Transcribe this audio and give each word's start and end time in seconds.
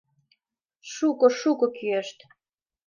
—Шуко-шуко 0.93 1.67
кӱэшт. 1.77 2.17